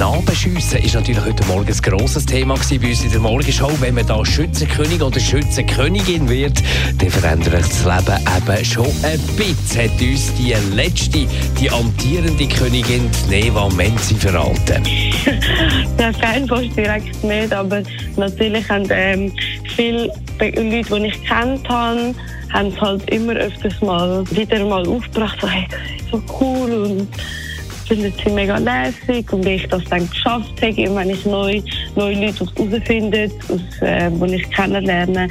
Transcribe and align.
Knabenschiessen 0.00 0.82
ist 0.82 0.94
natürlich 0.94 1.22
heute 1.22 1.44
Morgen 1.44 1.66
ein 1.66 1.82
grosses 1.82 2.24
Thema 2.24 2.54
bei 2.54 2.88
uns 2.88 3.04
in 3.04 3.10
der 3.10 3.20
Morgenshow. 3.20 3.70
Wenn 3.80 3.96
man 3.96 4.06
da 4.06 4.24
Schützenkönig 4.24 5.02
oder 5.02 5.20
Schützenkönigin 5.20 6.26
wird, 6.26 6.62
dann 6.96 7.10
verändert 7.10 7.52
das 7.52 7.84
Leben 7.84 8.18
eben 8.34 8.64
schon 8.64 8.86
ein 9.02 9.20
bisschen. 9.36 9.82
Hat 9.82 10.00
uns 10.00 10.32
die 10.38 10.54
letzte, 10.74 11.26
die 11.60 11.70
amtierende 11.70 12.48
Königin 12.48 13.10
Neva 13.28 13.68
Menzi 13.68 14.14
verraten. 14.14 14.82
Der 15.98 16.14
Fanpost 16.14 16.74
direkt 16.74 17.22
nicht, 17.22 17.52
aber 17.52 17.82
natürlich 18.16 18.66
haben 18.70 18.88
ähm, 18.88 19.30
viele 19.76 20.10
Leute, 20.40 20.62
die 20.62 21.06
ich 21.08 21.24
kennt 21.26 21.68
habe, 21.68 22.14
haben 22.50 22.68
es 22.68 22.80
halt 22.80 23.10
immer 23.10 23.34
öfters 23.34 23.78
mal 23.82 24.24
wieder 24.30 24.64
mal 24.64 24.88
aufgebracht, 24.88 25.36
so, 25.42 25.46
hey, 25.46 25.68
so 26.10 26.22
cool 26.40 26.70
und 26.70 27.08
finden 27.90 28.14
sie 28.22 28.30
mega 28.30 28.56
lässig 28.56 29.32
und 29.32 29.44
wie 29.44 29.56
ich 29.56 29.66
das 29.66 29.82
dann 29.90 30.08
geschafft 30.08 30.62
habe, 30.62 30.94
wenn 30.94 31.10
ich 31.10 31.26
neue, 31.26 31.60
neue 31.96 32.24
Leute 32.24 32.46
herausfinde, 32.56 33.28
aus, 33.48 33.82
äh, 33.82 34.08
die 34.08 34.34
ich 34.36 34.48
kennenlerne, 34.52 35.28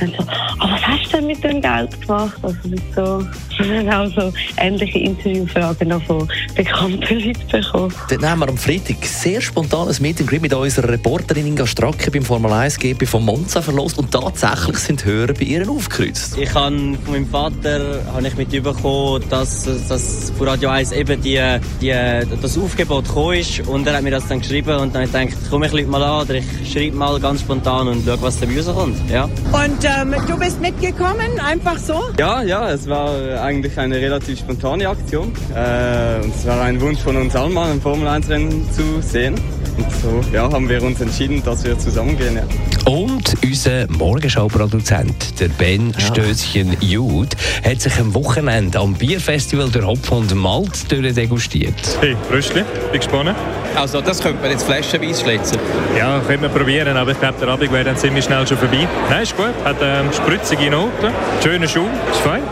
dann 0.00 0.12
so, 0.16 0.24
oh, 0.60 0.68
was 0.70 0.86
hast 0.86 1.12
du 1.12 1.16
denn 1.16 1.26
mit 1.26 1.42
dem 1.44 1.60
Geld 1.60 2.00
gemacht? 2.00 2.38
Also 2.42 2.58
so, 2.94 3.26
auch 3.90 4.06
so 4.14 4.32
ähnliche 4.56 4.98
Interviewfragen 4.98 5.88
noch 5.88 6.02
von 6.02 6.28
bekannten 6.54 7.18
Leuten 7.20 7.48
bekommen. 7.50 7.94
Dann 8.08 8.30
haben 8.30 8.40
wir 8.40 8.48
am 8.48 8.56
Freitag 8.56 9.04
sehr 9.04 9.40
spontanes 9.40 10.00
Meeting 10.00 10.28
mit 10.40 10.52
unserer 10.52 10.88
Reporterin 10.88 11.46
Inga 11.46 11.66
Stracke 11.66 12.10
beim 12.10 12.22
Formel 12.22 12.52
1 12.52 12.78
GP 12.78 13.06
von 13.06 13.24
Monza 13.24 13.62
verlost 13.62 13.98
und 13.98 14.10
tatsächlich 14.10 14.78
sind 14.78 15.04
Hörer 15.04 15.34
bei 15.34 15.44
ihr 15.44 15.68
aufgekreuzt. 15.68 16.38
Ich 16.38 16.54
habe 16.54 16.70
von 17.04 17.12
meinem 17.12 17.26
Vater 17.26 18.00
habe 18.12 18.26
ich 18.26 18.36
mitbekommen, 18.36 19.22
dass, 19.28 19.64
dass 19.88 20.32
von 20.36 20.48
Radio 20.48 20.70
1 20.70 20.92
eben 20.92 21.20
die, 21.20 21.40
die, 21.80 21.94
das 22.40 22.58
Aufgebot 22.58 23.06
gekommen 23.06 23.38
ist 23.38 23.60
und 23.66 23.86
er 23.86 23.96
hat 23.96 24.02
mir 24.02 24.10
das 24.10 24.26
dann 24.28 24.40
geschrieben 24.40 24.76
und 24.76 24.94
dann 24.94 25.08
habe 25.08 25.24
ich 25.24 25.30
gedacht, 25.30 25.50
komm 25.50 25.62
ich 25.64 25.72
Leute 25.72 25.88
mal 25.88 26.02
an 26.02 26.22
oder 26.22 26.34
ich 26.34 26.44
schreibe 26.72 26.96
mal 26.96 27.18
ganz 27.20 27.40
spontan 27.40 27.88
und 27.88 28.04
schaue, 28.04 28.22
was 28.22 28.40
da 28.40 28.46
rauskommt. 28.46 28.96
Ja. 29.10 29.24
Und 29.24 29.82
ähm, 29.98 30.14
du 30.26 30.38
bist 30.38 30.60
mitgekommen, 30.60 31.38
einfach 31.44 31.78
so? 31.78 32.02
Ja, 32.18 32.42
ja, 32.42 32.70
es 32.70 32.88
war 32.88 33.40
eigentlich 33.42 33.78
eine 33.78 33.96
relativ 33.96 34.38
spontane 34.40 34.88
Aktion. 34.88 35.32
Äh, 35.54 36.20
es 36.20 36.46
war 36.46 36.62
ein 36.62 36.80
Wunsch 36.80 37.00
von 37.00 37.16
uns 37.16 37.34
allen, 37.34 37.52
mal 37.52 37.70
ein 37.70 37.80
Formel-1-Rennen 37.80 38.70
zu 38.72 39.00
sehen. 39.00 39.34
Und 39.80 39.92
so 40.02 40.20
ja, 40.32 40.50
haben 40.50 40.68
wir 40.68 40.82
uns 40.82 41.00
entschieden, 41.00 41.42
dass 41.42 41.64
wir 41.64 41.78
zusammengehen. 41.78 42.36
Ja. 42.36 42.90
Und 42.90 43.34
unser 43.42 43.86
Morgenschau-Produzent, 43.90 45.40
der 45.40 45.48
Ben 45.48 45.90
ja. 45.90 46.00
Stößchen 46.00 46.76
Jude, 46.80 47.36
hat 47.64 47.80
sich 47.80 47.98
am 47.98 48.14
Wochenende 48.14 48.78
am 48.78 48.94
Bierfestival 48.94 49.70
der 49.70 49.86
Hopf 49.86 50.10
und 50.12 50.34
Malt 50.34 50.90
degustiert. 50.90 51.74
Hey, 52.00 52.16
Röstli, 52.30 52.62
bin 52.90 53.00
gespannt. 53.00 53.34
Also 53.74 54.00
das 54.00 54.20
könnte 54.22 54.42
man 54.42 54.50
jetzt 54.50 54.64
flaschenweise 54.64 55.22
schlitzen. 55.22 55.58
Ja, 55.96 56.20
können 56.26 56.42
wir 56.42 56.48
probieren, 56.48 56.96
aber 56.96 57.12
ich 57.12 57.20
glaube, 57.20 57.38
der 57.40 57.48
Abend 57.48 57.72
wäre 57.72 57.84
dann 57.84 57.96
ziemlich 57.96 58.24
schnell 58.24 58.46
schon 58.46 58.58
vorbei. 58.58 58.86
Nein, 59.08 59.22
ist 59.22 59.36
gut, 59.36 59.54
hat 59.64 59.76
ähm, 59.80 60.12
spritzige 60.12 60.70
Noten, 60.70 61.12
schöner 61.42 61.68
Schuh, 61.68 61.86
ist 62.12 62.20
fein. 62.20 62.42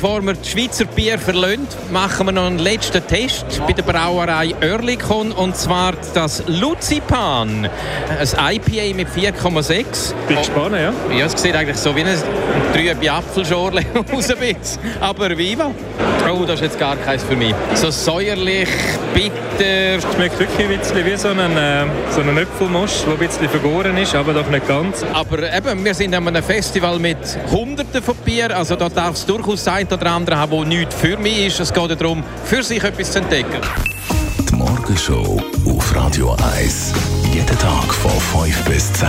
Bevor 0.00 0.22
wir 0.22 0.34
das 0.34 0.48
Schweizer 0.48 0.84
Bier 0.84 1.18
verlassen, 1.18 1.66
machen 1.90 2.26
wir 2.26 2.32
noch 2.32 2.46
einen 2.46 2.60
letzten 2.60 3.04
Test 3.04 3.60
bei 3.66 3.72
der 3.72 3.82
Brauerei 3.82 4.54
Oerlikon 4.62 5.32
und 5.32 5.56
zwar 5.56 5.94
das 6.14 6.44
Luzipan. 6.46 7.68
Ein 8.08 8.54
IPA 8.54 8.94
mit 8.94 9.08
4,6. 9.08 10.14
Bin 10.28 10.36
gespannt, 10.36 10.76
ja. 10.76 10.92
Ja, 11.12 11.26
es 11.26 11.42
sieht 11.42 11.56
eigentlich 11.56 11.78
so 11.78 11.96
wie 11.96 12.02
eine 12.02 12.16
trübe 12.72 13.10
Apfelschorle 13.10 13.84
aus 14.12 14.30
ein 14.30 14.38
bisschen. 14.38 14.78
Aber 15.00 15.36
viva. 15.36 15.72
Oh, 16.30 16.44
das 16.44 16.56
ist 16.56 16.62
jetzt 16.62 16.78
gar 16.78 16.94
keins 16.96 17.24
für 17.24 17.34
mich. 17.34 17.54
So 17.74 17.90
säuerlich, 17.90 18.68
bitter. 19.14 19.96
Es 19.96 20.04
schmeckt 20.14 20.38
wirklich 20.38 20.68
ein 20.68 20.78
bisschen 20.78 21.04
wie 21.04 21.16
so 21.16 21.28
ein, 21.28 21.56
äh, 21.56 21.86
so 22.10 22.20
ein 22.20 22.36
Äpfelmosch, 22.36 23.02
der 23.04 23.14
ein 23.14 23.18
bisschen 23.18 23.48
vergoren 23.48 23.96
ist, 23.96 24.14
aber 24.14 24.32
doch 24.32 24.48
nicht 24.48 24.68
ganz. 24.68 25.04
Aber 25.12 25.38
eben, 25.52 25.84
wir 25.84 25.94
sind 25.94 26.14
an 26.14 26.28
einem 26.28 26.42
Festival 26.42 26.98
mit 27.00 27.18
Hunderten 27.50 28.02
von 28.02 28.14
Bier, 28.18 28.56
also 28.56 28.76
da 28.76 28.88
darf 28.88 29.14
es 29.14 29.26
durchaus 29.26 29.64
sein, 29.64 29.87
ein 29.87 29.87
oder 29.92 30.12
andere 30.12 30.36
haben, 30.36 30.50
der 30.50 30.64
nichts 30.64 30.94
für 30.94 31.16
mich 31.16 31.46
ist. 31.46 31.60
Es 31.60 31.72
geht 31.72 32.00
darum, 32.00 32.22
für 32.44 32.62
sich 32.62 32.82
etwas 32.82 33.12
zu 33.12 33.18
entdecken. 33.20 33.60
Die 34.48 34.54
Morgenshow 34.54 35.40
auf 35.66 35.94
Radio 35.94 36.36
1. 36.56 36.92
Jeden 37.32 37.58
Tag 37.58 37.94
von 37.94 38.44
5 38.44 38.64
bis 38.64 38.92
10. 38.94 39.08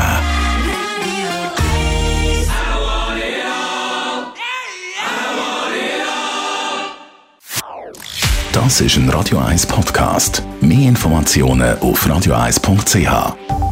Das 8.51 8.81
ist 8.81 8.97
ein 8.97 9.09
Radio 9.09 9.39
1 9.39 9.65
Podcast. 9.67 10.43
Mehr 10.59 10.89
Informationen 10.89 11.79
auf 11.79 12.05
radio1.ch. 12.05 13.68